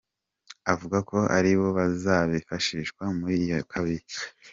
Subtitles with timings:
[0.73, 4.05] Avuga ko ari bo bazifashishwa muri iyo ya kabiri.